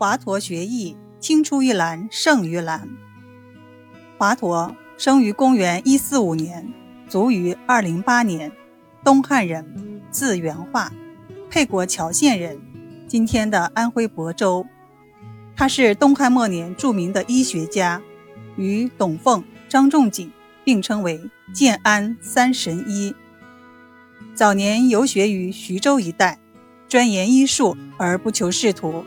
[0.00, 2.88] 华佗学艺，青出于蓝胜于蓝。
[4.16, 6.72] 华佗生于公元一四五年，
[7.06, 8.50] 卒于二零八年，
[9.04, 10.90] 东汉人，字元化，
[11.50, 12.58] 沛国谯县人，
[13.06, 14.64] 今天的安徽亳州。
[15.54, 18.00] 他是东汉末年著名的医学家，
[18.56, 20.32] 与董奉、张仲景
[20.64, 21.20] 并称为
[21.52, 23.14] 建安三神医。
[24.34, 26.38] 早年游学于徐州一带，
[26.88, 29.04] 专研医术而不求仕途。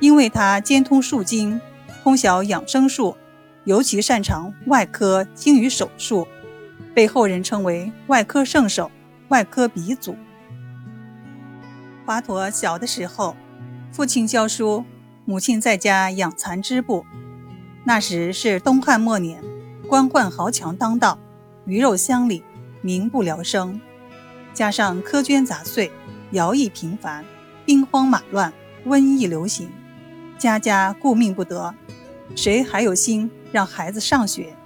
[0.00, 1.60] 因为他兼通数经，
[2.02, 3.16] 通晓养生术，
[3.64, 6.26] 尤其擅长外科精于手术，
[6.94, 8.90] 被后人称为外科圣手、
[9.28, 10.16] 外科鼻祖。
[12.06, 13.36] 华佗小的时候，
[13.92, 14.84] 父亲教书，
[15.26, 17.04] 母亲在家养蚕织布。
[17.84, 19.42] 那时是东汉末年，
[19.86, 21.18] 官宦豪强当道，
[21.66, 22.42] 鱼肉乡里，
[22.80, 23.80] 民不聊生，
[24.54, 25.92] 加上苛捐杂税，
[26.32, 27.24] 徭役频繁，
[27.64, 28.52] 兵荒马乱，
[28.86, 29.70] 瘟疫流行。
[30.40, 31.74] 家家顾命不得，
[32.34, 34.56] 谁还有心让孩子上学？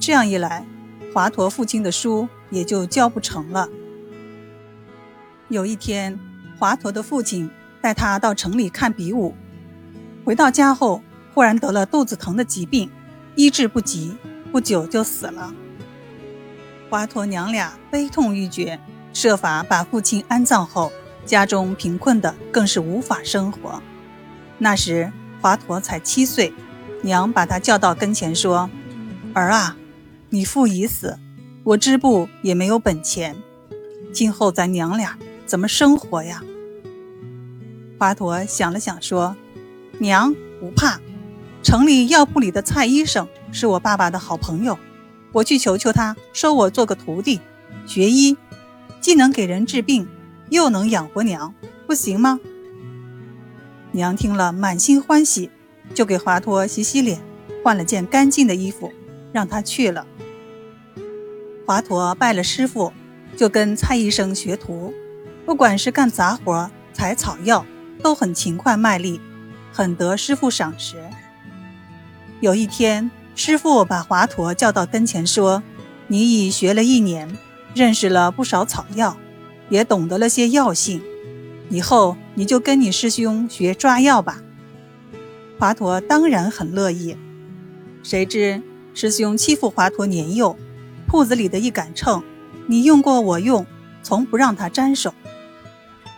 [0.00, 0.64] 这样一来，
[1.12, 3.68] 华佗父亲的书也就教不成了。
[5.48, 6.18] 有一天，
[6.58, 7.50] 华佗的父亲
[7.82, 9.34] 带他到城里看比武，
[10.24, 11.02] 回到家后，
[11.34, 12.90] 忽然得了肚子疼的疾病，
[13.34, 14.16] 医治不及，
[14.50, 15.52] 不久就死了。
[16.88, 18.80] 华佗娘俩悲痛欲绝，
[19.12, 20.90] 设法把父亲安葬后，
[21.26, 23.82] 家中贫困的更是无法生活。
[24.62, 26.52] 那时华佗才七岁，
[27.00, 28.68] 娘把他叫到跟前说
[29.32, 29.74] ：“儿啊，
[30.28, 31.18] 你父已死，
[31.64, 33.34] 我织布也没有本钱，
[34.12, 36.42] 今后咱娘俩怎么生活呀？”
[37.98, 39.34] 华佗想了想说
[39.98, 41.00] ：“娘不怕，
[41.62, 44.78] 城里药铺里的蔡医生是我爸爸的好朋友，
[45.32, 47.40] 我去求求他收我做个徒弟，
[47.86, 48.36] 学医，
[49.00, 50.06] 既能给人治病，
[50.50, 51.54] 又能养活娘，
[51.86, 52.38] 不行吗？”
[53.92, 55.50] 娘听了，满心欢喜，
[55.94, 57.20] 就给华佗洗洗脸，
[57.64, 58.92] 换了件干净的衣服，
[59.32, 60.06] 让他去了。
[61.66, 62.92] 华佗拜了师傅，
[63.36, 64.94] 就跟蔡医生学徒，
[65.44, 67.66] 不管是干杂活、采草药，
[68.02, 69.20] 都很勤快卖力，
[69.72, 70.96] 很得师傅赏识。
[72.40, 75.62] 有一天，师傅把华佗叫到跟前，说
[76.06, 77.36] ：“你已学了一年，
[77.74, 79.16] 认识了不少草药，
[79.68, 81.02] 也懂得了些药性。”
[81.70, 84.40] 以后你就跟你师兄学抓药吧。
[85.58, 87.14] 华佗当然很乐意。
[88.02, 88.62] 谁知
[88.94, 90.56] 师兄欺负华佗年幼，
[91.06, 92.24] 铺子里的一杆秤，
[92.66, 93.66] 你用过我用，
[94.02, 95.12] 从不让他沾手。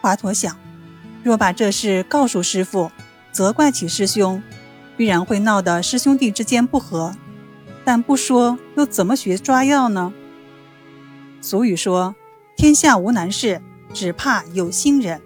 [0.01, 0.57] 华佗想，
[1.25, 2.93] 若把这事告诉师傅，
[3.33, 4.41] 责怪起师兄，
[4.97, 7.17] 必然会闹得师兄弟之间不和。
[7.85, 10.13] 但不说又怎么学抓药呢？
[11.41, 12.15] 俗语说
[12.55, 13.61] ：“天下无难事，
[13.93, 15.21] 只怕有心人。”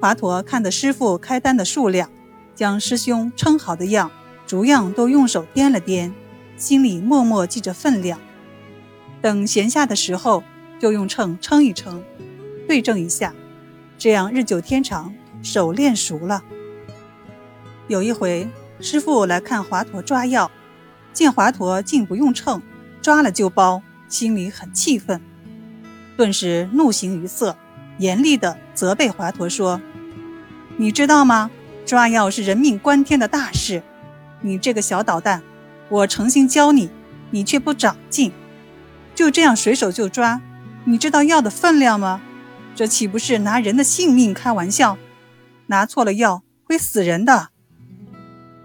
[0.00, 2.10] 华佗看的师傅开单的数量，
[2.54, 4.10] 将师兄称好的药
[4.46, 6.10] 逐样都用手掂了掂，
[6.56, 8.18] 心里默默记着分量。
[9.20, 10.42] 等闲下的时候，
[10.80, 12.02] 就用秤称一称，
[12.66, 13.34] 对证一下，
[13.98, 16.42] 这样日久天长，手练熟了。
[17.86, 18.48] 有一回，
[18.80, 20.50] 师傅来看华佗抓药，
[21.12, 22.62] 见华佗竟不用秤，
[23.02, 25.20] 抓了就包，心里很气愤，
[26.16, 27.54] 顿时怒形于色，
[28.00, 29.80] 严厉地责备华佗说。
[30.76, 31.50] 你知道吗？
[31.86, 33.82] 抓药是人命关天的大事，
[34.40, 35.42] 你这个小捣蛋，
[35.88, 36.90] 我诚心教你，
[37.30, 38.32] 你却不长进，
[39.14, 40.40] 就这样随手就抓。
[40.84, 42.20] 你知道药的分量吗？
[42.74, 44.96] 这岂不是拿人的性命开玩笑？
[45.66, 47.48] 拿错了药会死人的。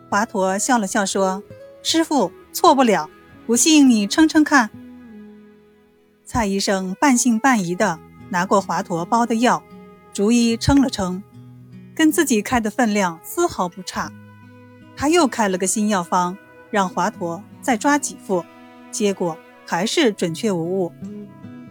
[0.09, 1.43] 华佗笑了笑说
[1.83, 3.09] ：“师傅错不了，
[3.45, 4.69] 不信你称称看。”
[6.23, 7.99] 蔡医生半信半疑的
[8.29, 9.61] 拿过华佗包的药，
[10.13, 11.23] 逐一称了称。
[11.95, 14.11] 跟自己开的分量丝毫不差，
[14.97, 16.37] 他又开了个新药方，
[16.69, 18.43] 让华佗再抓几副，
[18.91, 20.91] 结果还是准确无误。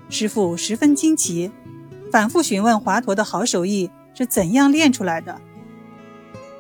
[0.09, 1.53] 师傅十分惊奇，
[2.11, 5.41] 反复询问华佗的好手艺是怎样练出来的。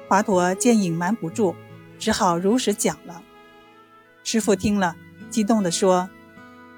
[0.09, 1.55] 华佗见隐瞒不住，
[1.99, 3.23] 只好如实讲了。
[4.23, 4.95] 师傅听了，
[5.31, 6.11] 激动地说：“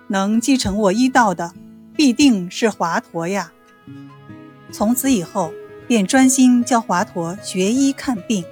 [0.06, 1.52] 能继承我医道的，
[1.96, 3.52] 必定是华佗呀！”
[4.70, 5.52] 从此以后。
[5.88, 8.44] 便专心教华佗学医看病。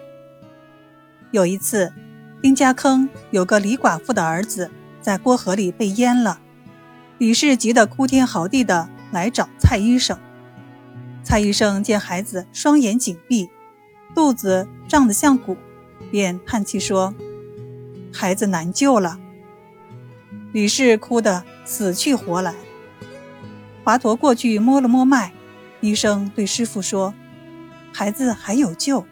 [1.32, 1.92] 有一次，
[2.40, 4.70] 丁家坑有个李寡妇的儿子
[5.00, 6.38] 在锅河里被淹了，
[7.18, 10.16] 李氏急得哭天嚎地的来找蔡医生。
[11.24, 13.50] 蔡医生见孩子双眼紧闭，
[14.14, 15.56] 肚子胀得像鼓，
[16.12, 17.12] 便叹气说
[18.14, 19.18] ：“孩子难救了。”
[20.54, 22.54] 李氏哭得死去活来。
[23.84, 25.30] 华佗过去摸了摸脉，
[25.82, 27.12] 医生对师傅说。
[27.92, 29.04] 孩子还有救。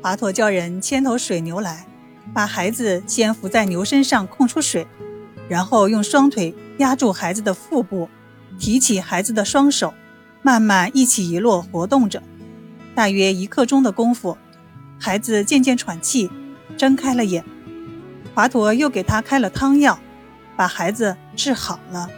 [0.00, 1.86] 华佗叫人牵头水牛来，
[2.32, 4.86] 把孩子先扶在牛身上控出水，
[5.48, 8.08] 然后用双腿压住孩子的腹部，
[8.58, 9.92] 提起孩子的双手，
[10.40, 12.22] 慢慢一起一落活动着。
[12.94, 14.38] 大约一刻钟的功夫，
[14.98, 16.30] 孩子渐渐喘气，
[16.78, 17.44] 睁开了眼。
[18.32, 19.98] 华佗又给他开了汤药，
[20.56, 22.08] 把孩子治好了。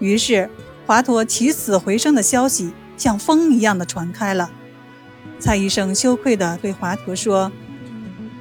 [0.00, 0.50] 于是，
[0.86, 4.50] 华佗起死回生的消息像风一样的传开了。
[5.38, 7.50] 蔡医生羞愧地对华佗说：“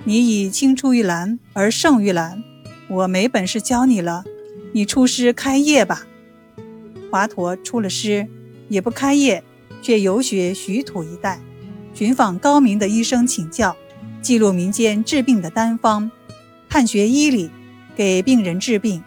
[0.05, 2.43] 你已青出于蓝而胜于蓝，
[2.89, 4.23] 我没本事教你了，
[4.73, 6.05] 你出师开业吧。”
[7.11, 8.27] 华佗出了师，
[8.69, 9.43] 也不开业，
[9.81, 11.39] 却游学徐土一带，
[11.93, 13.75] 寻访高明的医生请教，
[14.21, 16.09] 记录民间治病的单方。
[16.69, 17.51] 探学医理，
[17.95, 19.03] 给病人治病。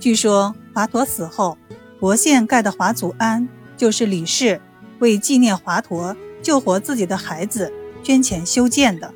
[0.00, 1.56] 据说华佗死后，
[1.98, 4.60] 博县盖的华祖庵，就是李氏
[4.98, 9.10] 为纪念华佗救活自己的孩子捐钱修建的。